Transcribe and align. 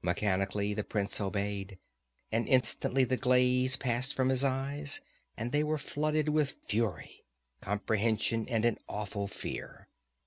Mechanically 0.00 0.72
the 0.72 0.82
prince 0.82 1.20
obeyed. 1.20 1.78
And 2.32 2.48
instantly 2.48 3.04
the 3.04 3.18
glaze 3.18 3.76
passed 3.76 4.14
from 4.14 4.30
his 4.30 4.42
eyes 4.42 5.02
and 5.36 5.52
they 5.52 5.62
were 5.62 5.76
flooded 5.76 6.30
with 6.30 6.56
fury, 6.66 7.26
comprehension 7.60 8.48
and 8.48 8.64
an 8.64 8.78
awful 8.88 9.26
fear. 9.28 9.90